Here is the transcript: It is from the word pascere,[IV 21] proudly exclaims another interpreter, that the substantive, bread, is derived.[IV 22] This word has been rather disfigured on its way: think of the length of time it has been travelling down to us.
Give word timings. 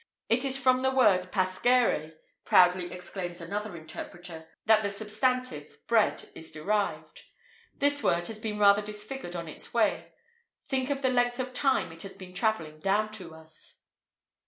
It 0.29 0.43
is 0.43 0.57
from 0.57 0.79
the 0.79 0.89
word 0.89 1.31
pascere,[IV 1.31 1.93
21] 1.99 2.13
proudly 2.43 2.91
exclaims 2.91 3.39
another 3.39 3.77
interpreter, 3.77 4.47
that 4.65 4.81
the 4.81 4.89
substantive, 4.89 5.77
bread, 5.85 6.31
is 6.33 6.51
derived.[IV 6.51 7.13
22] 7.77 7.77
This 7.77 8.01
word 8.01 8.25
has 8.25 8.39
been 8.39 8.57
rather 8.57 8.81
disfigured 8.81 9.35
on 9.35 9.47
its 9.47 9.75
way: 9.75 10.11
think 10.65 10.89
of 10.89 11.03
the 11.03 11.11
length 11.11 11.37
of 11.39 11.53
time 11.53 11.91
it 11.91 12.01
has 12.01 12.15
been 12.15 12.33
travelling 12.33 12.79
down 12.79 13.11
to 13.11 13.35
us. 13.35 13.81